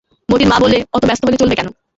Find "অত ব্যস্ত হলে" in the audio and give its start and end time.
0.95-1.39